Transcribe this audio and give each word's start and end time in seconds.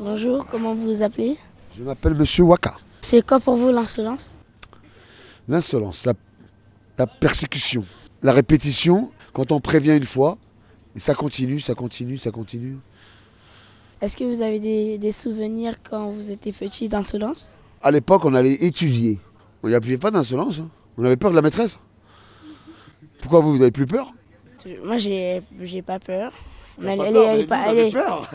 Bonjour, 0.00 0.46
comment 0.46 0.74
vous 0.74 0.86
vous 0.86 1.02
appelez 1.02 1.36
Je 1.76 1.82
m'appelle 1.82 2.14
Monsieur 2.14 2.44
Waka. 2.44 2.74
C'est 3.02 3.24
quoi 3.26 3.38
pour 3.40 3.56
vous 3.56 3.68
l'insolence 3.70 4.30
L'insolence, 5.48 6.06
la, 6.06 6.14
la 6.98 7.06
persécution, 7.06 7.84
la 8.22 8.32
répétition, 8.32 9.10
quand 9.32 9.52
on 9.52 9.60
prévient 9.60 9.96
une 9.96 10.04
fois, 10.04 10.38
et 10.96 11.00
ça 11.00 11.14
continue, 11.14 11.60
ça 11.60 11.74
continue, 11.74 12.16
ça 12.18 12.30
continue. 12.30 12.78
Est-ce 14.00 14.16
que 14.16 14.24
vous 14.24 14.40
avez 14.42 14.60
des, 14.60 14.96
des 14.98 15.12
souvenirs 15.12 15.74
quand 15.82 16.10
vous 16.10 16.30
étiez 16.30 16.52
petit 16.52 16.88
d'insolence 16.88 17.50
À 17.82 17.90
l'époque, 17.90 18.24
on 18.24 18.34
allait 18.34 18.54
étudier. 18.54 19.18
Il 19.64 19.68
n'y 19.68 19.74
avait 19.74 19.98
pas 19.98 20.10
d'insolence. 20.10 20.60
hein. 20.60 20.68
On 20.96 21.04
avait 21.04 21.16
peur 21.16 21.30
de 21.30 21.36
la 21.36 21.42
maîtresse. 21.42 21.78
Pourquoi 23.20 23.40
vous, 23.40 23.54
vous 23.56 23.62
avez 23.62 23.70
plus 23.70 23.86
peur 23.86 24.12
Moi, 24.84 24.96
j'ai 24.96 25.42
pas 25.84 25.98
peur. 25.98 26.32
Mais 26.78 26.92
elle, 26.92 26.98
Pas 26.98 27.06
elle 27.06 27.12
peur, 27.12 27.28
elle 27.28 27.36
mais 27.36 27.42
est 27.42 27.46
pas, 27.46 27.56
nous, 27.58 27.62
on 27.62 27.70
elle, 27.72 27.78
avait 27.78 27.88
est, 27.88 27.92
peur. 27.92 28.30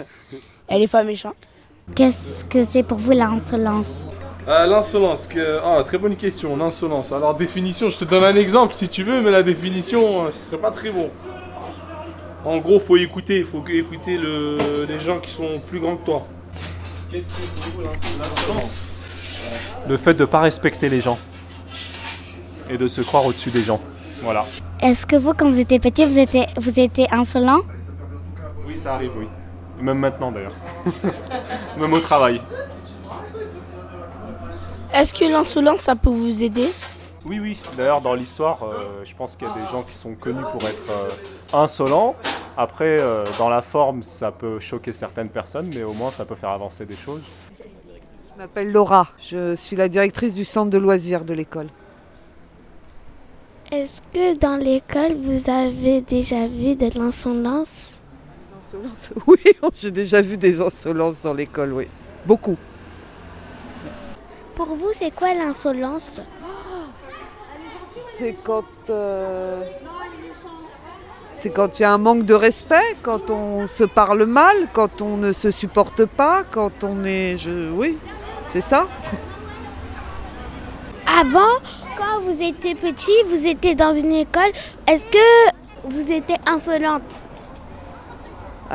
elle 0.68 0.82
est 0.84 0.88
pas 0.88 1.04
méchante. 1.04 1.50
Qu'est-ce 1.94 2.44
que 2.46 2.64
c'est 2.64 2.84
pour 2.84 2.98
vous 2.98 3.12
l'insolence 3.12 4.06
Euh, 4.48 4.66
l'insolence, 4.66 5.28
que... 5.28 5.60
ah, 5.64 5.84
très 5.84 5.98
bonne 5.98 6.16
question, 6.16 6.58
l'insolence. 6.58 7.12
Alors 7.12 7.36
définition, 7.36 7.90
je 7.90 7.98
te 7.98 8.06
donne 8.06 8.24
un 8.24 8.36
exemple 8.36 8.74
si 8.74 8.90
tu 8.90 9.04
veux, 9.04 9.22
mais 9.22 9.32
la 9.32 9.44
définition, 9.44 10.26
euh, 10.26 10.32
ce 10.32 10.46
serait 10.46 10.58
pas 10.58 10.72
très 10.72 10.90
bon. 10.90 11.10
En 12.44 12.58
gros, 12.58 12.80
faut 12.80 12.98
écouter, 12.98 13.44
faut 13.44 13.64
écouter 13.68 14.18
le... 14.18 14.86
les 14.88 15.00
gens 15.00 15.20
qui 15.20 15.32
sont 15.32 15.60
plus 15.68 15.80
grands 15.80 15.96
que 15.96 16.06
toi. 16.06 16.28
Qu'est-ce 17.12 17.28
que 17.28 17.62
pour 17.62 17.82
vous 17.82 17.82
l'insolence 17.88 18.94
Le 19.88 19.98
fait 19.98 20.14
de 20.16 20.22
ne 20.22 20.26
pas 20.26 20.42
respecter 20.42 20.90
les 20.90 21.02
gens 21.02 21.18
et 22.70 22.78
de 22.78 22.88
se 22.88 23.02
croire 23.02 23.26
au-dessus 23.26 23.52
des 23.52 23.62
gens. 23.62 23.80
Voilà. 24.22 24.46
Est-ce 24.82 25.06
que 25.06 25.16
vous, 25.16 25.34
quand 25.34 25.50
vous 25.50 25.60
étiez 25.60 25.80
petit, 25.80 26.06
vous 26.06 26.20
étiez, 26.20 26.48
vous 26.58 26.80
étiez 26.80 27.08
insolent? 27.12 27.62
Oui, 28.68 28.76
ça 28.78 28.96
arrive, 28.96 29.12
oui. 29.18 29.28
Même 29.80 30.00
maintenant 30.00 30.32
d'ailleurs. 30.32 30.56
Même 31.78 31.94
au 31.94 32.00
travail. 32.00 32.42
Est-ce 34.94 35.14
que 35.14 35.26
l'insolence, 35.26 35.82
ça 35.82 35.96
peut 35.96 36.10
vous 36.10 36.42
aider? 36.42 36.72
Oui, 37.26 37.40
oui. 37.40 37.60
D'ailleurs, 37.76 38.02
dans 38.02 38.14
l'histoire, 38.14 38.64
euh, 38.64 39.04
je 39.04 39.14
pense 39.16 39.36
qu'il 39.36 39.48
y 39.48 39.52
a 39.52 39.54
des 39.54 39.72
gens 39.72 39.82
qui 39.82 39.96
sont 39.96 40.14
connus 40.14 40.46
pour 40.52 40.62
être 40.64 40.90
euh, 40.92 41.10
insolents. 41.54 42.16
Après, 42.56 42.98
euh, 43.02 43.24
dans 43.38 43.50
la 43.50 43.62
forme, 43.62 44.04
ça 44.04 44.32
peut 44.32 44.60
choquer 44.60 44.94
certaines 44.94 45.30
personnes, 45.30 45.70
mais 45.74 45.84
au 45.84 45.94
moins, 45.94 46.12
ça 46.12 46.24
peut 46.24 46.36
faire 46.36 46.52
avancer 46.52 46.86
des 46.86 46.96
choses. 46.96 47.24
Je 47.60 48.38
m'appelle 48.38 48.72
Laura, 48.72 49.10
je 49.20 49.56
suis 49.56 49.76
la 49.76 49.90
directrice 49.90 50.36
du 50.36 50.46
centre 50.46 50.70
de 50.70 50.78
loisirs 50.78 51.26
de 51.26 51.34
l'école. 51.34 51.68
Est-ce 53.72 54.02
que 54.14 54.38
dans 54.38 54.58
l'école, 54.58 55.16
vous 55.16 55.50
avez 55.50 56.02
déjà 56.02 56.48
vu 56.48 56.76
de 56.76 56.98
l'insolence? 56.98 58.02
Insolence 58.66 59.14
Oui, 59.28 59.38
j'ai 59.74 59.92
déjà 59.92 60.22
vu 60.22 60.38
des 60.38 60.62
insolences 60.62 61.22
dans 61.22 61.34
l'école, 61.34 61.74
oui. 61.74 61.88
Beaucoup. 62.26 62.58
Pour 64.56 64.68
vous, 64.68 64.90
c'est 64.94 65.14
quoi 65.14 65.34
l'insolence? 65.34 66.22
C'est 68.18 68.36
quand. 68.44 68.64
euh, 68.90 69.62
C'est 71.34 71.50
quand 71.50 71.78
il 71.80 71.82
y 71.84 71.86
a 71.86 71.94
un 71.94 71.98
manque 71.98 72.26
de 72.26 72.34
respect, 72.34 72.96
quand 73.04 73.30
on 73.30 73.68
se 73.68 73.84
parle 73.84 74.26
mal, 74.26 74.68
quand 74.74 75.02
on 75.02 75.18
ne 75.18 75.34
se 75.34 75.52
supporte 75.52 76.06
pas, 76.06 76.44
quand 76.50 76.84
on 76.84 77.04
est. 77.04 77.38
Je... 77.38 77.72
Oui, 77.72 77.98
c'est 78.48 78.62
ça. 78.62 78.88
Avant, 81.06 81.60
quand 81.98 82.22
vous 82.22 82.42
étiez 82.42 82.74
petit, 82.76 83.12
vous 83.30 83.46
étiez 83.46 83.76
dans 83.76 83.92
une 83.92 84.14
école, 84.14 84.52
est-ce 84.88 85.06
que 85.06 85.52
vous 85.90 86.12
étiez 86.12 86.38
insolente? 86.48 87.04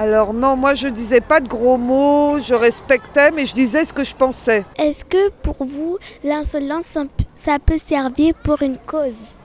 Alors 0.00 0.32
non, 0.32 0.56
moi 0.56 0.72
je 0.72 0.88
disais 0.88 1.20
pas 1.20 1.40
de 1.40 1.46
gros 1.46 1.76
mots, 1.76 2.38
je 2.40 2.54
respectais, 2.54 3.30
mais 3.32 3.44
je 3.44 3.52
disais 3.52 3.84
ce 3.84 3.92
que 3.92 4.02
je 4.02 4.16
pensais. 4.16 4.64
Est-ce 4.78 5.04
que 5.04 5.28
pour 5.42 5.56
vous, 5.62 5.98
l'insolence, 6.24 6.96
ça 7.34 7.58
peut 7.58 7.76
servir 7.76 8.32
pour 8.42 8.62
une 8.62 8.78
cause? 8.78 9.36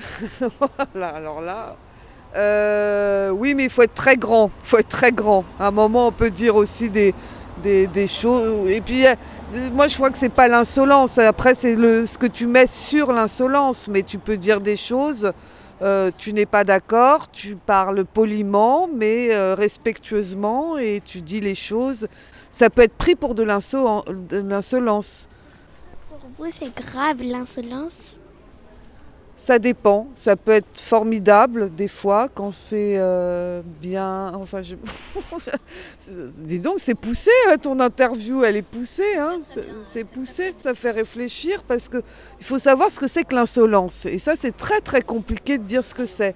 Voilà, 0.58 1.14
alors 1.14 1.40
là. 1.40 1.76
euh, 2.34 3.30
oui, 3.30 3.54
mais 3.54 3.66
il 3.66 3.70
faut 3.70 3.82
être 3.82 3.94
très 3.94 4.16
grand. 4.16 4.50
Il 4.64 4.66
faut 4.66 4.78
être 4.78 4.88
très 4.88 5.12
grand. 5.12 5.44
À 5.60 5.68
un 5.68 5.70
moment, 5.70 6.08
on 6.08 6.12
peut 6.12 6.30
dire 6.32 6.56
aussi 6.56 6.90
des, 6.90 7.14
des, 7.62 7.86
des 7.86 8.08
choses. 8.08 8.68
Et 8.68 8.80
puis, 8.80 9.06
euh, 9.06 9.14
moi, 9.72 9.86
je 9.86 9.94
crois 9.94 10.10
que 10.10 10.18
c'est 10.18 10.28
pas 10.28 10.48
l'insolence. 10.48 11.18
Après, 11.18 11.54
c'est 11.54 11.76
ce 11.76 12.18
que 12.18 12.26
tu 12.26 12.48
mets 12.48 12.66
sur 12.66 13.12
l'insolence. 13.12 13.86
Mais 13.86 14.02
tu 14.02 14.18
peux 14.18 14.36
dire 14.36 14.60
des 14.60 14.74
choses. 14.76 15.32
Euh, 15.82 16.10
tu 16.16 16.32
n'es 16.32 16.46
pas 16.46 16.64
d'accord, 16.64 17.30
tu 17.30 17.56
parles 17.56 18.04
poliment, 18.04 18.88
mais 18.88 19.34
euh, 19.34 19.54
respectueusement, 19.54 20.76
et 20.78 21.00
tu 21.04 21.20
dis 21.22 21.40
les 21.40 21.54
choses. 21.54 22.08
Ça 22.50 22.68
peut 22.70 22.82
être 22.82 22.96
pris 22.96 23.14
pour 23.14 23.34
de 23.34 23.42
l'inso- 23.42 24.04
de 24.08 24.38
l'insolence. 24.38 25.28
Pour 26.08 26.18
vous, 26.38 26.50
c'est 26.50 26.74
grave 26.74 27.22
l'insolence 27.22 28.16
Ça 29.36 29.58
dépend, 29.58 30.06
ça 30.14 30.36
peut 30.36 30.52
être 30.52 30.78
formidable 30.78 31.74
des 31.74 31.88
fois 31.88 32.28
quand 32.34 32.52
c'est 32.52 32.96
euh, 32.98 33.62
bien. 33.80 34.32
Enfin, 34.34 34.60
je... 34.60 34.74
dis 36.38 36.60
donc, 36.60 36.74
c'est 36.78 36.94
poussé 36.94 37.30
hein, 37.48 37.56
ton 37.56 37.80
interview, 37.80 38.44
elle 38.44 38.56
est 38.56 38.62
poussée, 38.62 39.16
hein, 39.16 39.38
c'est- 39.92 40.04
poussé. 40.04 40.54
Ça 40.60 40.74
fait 40.74 40.90
réfléchir 40.90 41.62
parce 41.66 41.88
que 41.88 42.02
il 42.38 42.44
faut 42.44 42.58
savoir 42.58 42.90
ce 42.90 42.98
que 43.00 43.06
c'est 43.06 43.24
que 43.24 43.34
l'insolence. 43.34 44.04
Et 44.06 44.18
ça, 44.18 44.36
c'est 44.36 44.56
très 44.56 44.80
très 44.80 45.02
compliqué 45.02 45.56
de 45.58 45.64
dire 45.64 45.84
ce 45.84 45.94
que 45.94 46.06
c'est. 46.06 46.34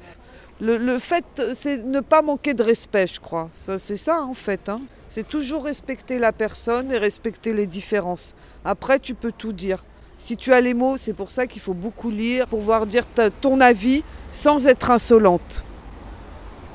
Le, 0.61 0.77
le 0.79 0.99
fait, 0.99 1.25
c'est 1.55 1.85
ne 1.85 2.01
pas 2.01 2.23
manquer 2.23 2.55
de 2.55 2.63
respect, 2.63 3.07
je 3.07 3.21
crois. 3.21 3.51
C'est 3.79 3.97
ça 3.97 4.23
en 4.23 4.35
fait. 4.35 4.69
hein. 4.69 4.79
C'est 5.11 5.29
toujours 5.29 5.65
respecter 5.65 6.19
la 6.19 6.33
personne 6.33 6.91
et 6.91 6.99
respecter 6.99 7.53
les 7.53 7.67
différences. 7.67 8.35
Après, 8.65 8.99
tu 8.99 9.15
peux 9.15 9.31
tout 9.33 9.53
dire. 9.53 9.85
Si 10.27 10.39
tu 10.39 10.55
as 10.55 10.63
les 10.63 10.73
mots, 10.73 10.97
c'est 10.97 11.13
pour 11.13 11.31
ça 11.31 11.47
qu'il 11.47 11.61
faut 11.61 11.75
beaucoup 11.75 12.11
lire 12.11 12.47
pour 12.47 12.61
pouvoir 12.61 12.87
dire 12.87 13.05
ton 13.43 13.61
avis 13.61 14.03
sans 14.31 14.67
être 14.67 14.91
insolente. 14.91 15.63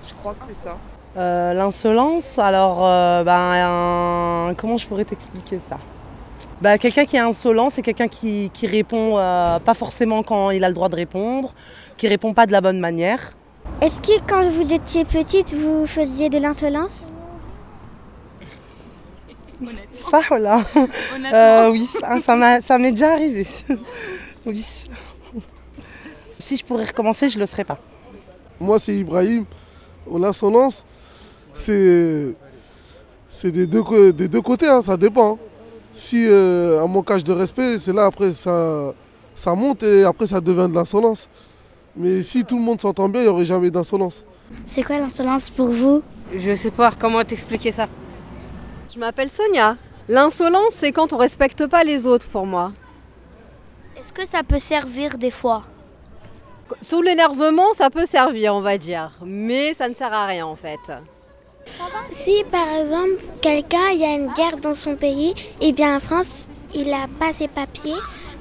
Je 0.08 0.14
crois 0.14 0.36
que 0.36 0.46
c'est 0.46 0.54
ça. 0.56 0.78
Euh, 1.18 1.56
L'insolence, 1.56 2.38
alors, 2.38 2.86
euh, 2.86 3.24
ben, 3.24 4.54
comment 4.56 4.78
je 4.78 4.86
pourrais 4.86 5.04
t'expliquer 5.04 5.58
ça? 5.68 5.80
Bah, 6.62 6.78
Quelqu'un 6.78 7.06
qui 7.06 7.16
est 7.16 7.22
insolent, 7.22 7.72
c'est 7.72 7.82
quelqu'un 7.82 8.08
qui, 8.08 8.52
qui 8.54 8.68
répond 8.68 9.18
euh, 9.18 9.58
pas 9.58 9.74
forcément 9.74 10.22
quand 10.22 10.52
il 10.52 10.64
a 10.64 10.68
le 10.68 10.76
droit 10.76 10.90
de 10.90 10.98
répondre, 10.98 11.56
qui 11.98 12.08
répond 12.08 12.36
pas 12.36 12.46
de 12.46 12.52
la 12.52 12.62
bonne 12.62 12.80
manière. 12.80 13.32
Est-ce 13.82 14.00
que 14.00 14.22
quand 14.28 14.48
vous 14.48 14.72
étiez 14.72 15.06
petite, 15.06 15.56
vous 15.56 15.88
faisiez 15.88 16.30
de 16.30 16.38
l'insolence? 16.38 17.12
Ça, 19.92 20.22
voilà. 20.30 20.62
Euh, 21.34 21.70
oui, 21.72 21.86
ça, 21.86 22.20
ça 22.20 22.36
m'a- 22.36 22.62
ça 22.62 22.78
m'est 22.78 22.92
déjà 22.92 23.14
arrivé. 23.14 23.46
oui. 24.46 24.66
Si 26.40 26.56
je 26.58 26.64
pourrais 26.66 26.86
recommencer, 26.86 27.28
je 27.30 27.38
le 27.40 27.46
serais 27.46 27.66
pas. 27.66 27.78
Moi, 28.60 28.80
c'est 28.80 28.96
Ibrahim. 28.96 29.46
L'insolence, 30.12 30.86
c'est 31.54 32.34
c'est 33.30 33.52
des 33.52 33.68
deux, 33.68 33.84
co- 33.84 34.12
des 34.12 34.28
deux 34.28 34.42
côtés, 34.42 34.68
hein, 34.68 34.82
ça 34.82 34.98
dépend. 34.98 35.38
Si 35.92 36.26
euh, 36.26 36.82
un 36.82 36.88
manquage 36.88 37.24
de 37.24 37.32
respect, 37.34 37.78
c'est 37.80 37.94
là 37.94 38.06
après 38.06 38.32
ça, 38.32 38.94
ça 39.36 39.54
monte 39.54 39.84
et 39.84 40.04
après 40.04 40.28
ça 40.28 40.40
devient 40.42 40.68
de 40.70 40.76
l'insolence. 40.76 41.30
Mais 41.96 42.24
si 42.24 42.44
tout 42.46 42.58
le 42.58 42.64
monde 42.64 42.80
s'entend 42.82 43.10
bien, 43.10 43.22
il 43.22 43.26
n'y 43.26 43.30
aurait 43.30 43.46
jamais 43.46 43.70
d'insolence. 43.70 44.26
C'est 44.66 44.84
quoi 44.84 44.98
l'insolence 44.98 45.50
pour 45.50 45.68
vous? 45.68 46.02
Je 46.34 46.56
sais 46.56 46.72
pas 46.72 46.92
comment 46.98 47.24
t'expliquer 47.24 47.72
ça? 47.72 47.88
Je 48.92 48.98
m'appelle 48.98 49.30
Sonia. 49.30 49.78
L'insolence, 50.08 50.74
c'est 50.74 50.92
quand 50.92 51.14
on 51.14 51.18
respecte 51.18 51.68
pas 51.68 51.84
les 51.84 52.08
autres 52.08 52.28
pour 52.28 52.48
moi. 52.48 52.72
Est-ce 53.96 54.12
que 54.12 54.26
ça 54.28 54.42
peut 54.42 54.58
servir 54.58 55.20
des 55.20 55.30
fois? 55.30 55.64
Sous 56.82 57.02
l'énervement, 57.04 57.74
ça 57.74 57.92
peut 57.92 58.08
servir, 58.08 58.56
on 58.56 58.62
va 58.62 58.80
dire. 58.80 59.12
Mais 59.24 59.76
ça 59.76 59.90
ne 59.90 59.94
sert 59.94 60.12
à 60.12 60.26
rien 60.26 60.48
en 60.48 60.56
fait. 60.56 60.80
Si 62.12 62.44
par 62.52 62.68
exemple 62.80 63.22
quelqu'un 63.42 63.90
il 63.92 64.00
y 64.00 64.06
a 64.06 64.16
une 64.16 64.34
guerre 64.34 64.58
dans 64.58 64.74
son 64.74 64.96
pays 64.96 65.36
et 65.62 65.72
vient 65.72 65.98
en 65.98 66.00
France, 66.00 66.48
il 66.74 66.90
n'a 66.90 67.08
pas 67.20 67.32
ses 67.32 67.48
papiers, 67.48 68.00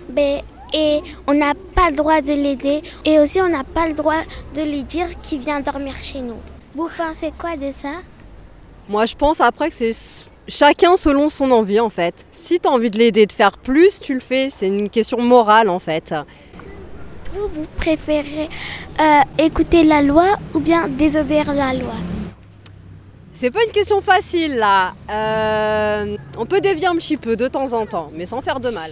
ben, 0.09 0.41
et 0.73 1.03
on 1.27 1.35
n'a 1.35 1.53
pas 1.75 1.91
le 1.91 1.97
droit 1.97 2.23
de 2.23 2.33
l'aider 2.33 2.83
et 3.05 3.19
aussi 3.21 3.43
on 3.43 3.49
n'a 3.49 3.65
pas 3.65 3.87
le 3.87 3.93
droit 3.93 4.23
de 4.55 4.63
lui 4.63 4.83
dire 4.83 5.09
qu'il 5.21 5.41
vient 5.41 5.61
dormir 5.61 5.95
chez 6.01 6.21
nous. 6.21 6.39
Vous 6.75 6.89
pensez 6.97 7.33
quoi 7.39 7.57
de 7.57 7.71
ça? 7.71 8.01
Moi, 8.89 9.05
je 9.05 9.15
pense 9.15 9.43
après 9.43 9.69
que 9.69 9.75
c'est 9.75 9.95
chacun 10.49 10.97
selon 10.97 11.29
son 11.29 11.51
envie 11.51 11.81
en 11.81 11.91
fait. 11.91 12.15
Si 12.33 12.59
tu 12.59 12.69
as 12.69 12.71
envie 12.71 12.91
de 12.91 12.99
l'aider, 12.99 13.27
de 13.27 13.33
faire 13.33 13.59
plus, 13.59 14.01
tu 14.01 14.15
le 14.15 14.21
fais. 14.21 14.51
C'est 14.55 14.69
une 14.69 14.91
question 14.91 15.21
morale 15.21 15.69
en 15.69 15.79
fait. 15.79 16.15
Vous, 17.35 17.67
préférez 17.77 18.49
euh, 18.99 19.21
écouter 19.39 19.85
la 19.85 20.03
loi 20.03 20.27
ou 20.55 20.61
bien 20.61 20.89
désobéir 20.89 21.53
la 21.53 21.75
loi? 21.75 21.95
C'est 23.33 23.53
pas 23.53 23.63
une 23.65 23.71
question 23.71 24.01
facile 24.01 24.57
là. 24.57 24.95
Euh, 25.11 26.17
on 26.37 26.47
peut 26.47 26.61
dévier 26.61 26.87
un 26.87 26.97
petit 26.97 27.17
peu 27.17 27.37
de 27.37 27.47
temps 27.47 27.73
en 27.73 27.87
temps, 27.87 28.11
mais 28.15 28.27
sans 28.27 28.41
faire 28.41 28.59
de 28.59 28.71
mal. 28.71 28.91